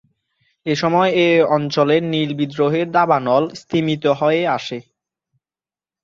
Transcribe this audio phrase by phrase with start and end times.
[0.65, 4.77] এসময় এ অঞ্চলে নীল বিদ্রোহের দাবানল স্তিমিত হয়ে আসে।